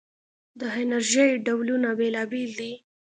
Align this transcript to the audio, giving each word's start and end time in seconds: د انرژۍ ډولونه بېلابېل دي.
د 0.59 0.61
انرژۍ 0.79 1.29
ډولونه 1.45 1.89
بېلابېل 1.99 2.51
دي. 2.59 2.71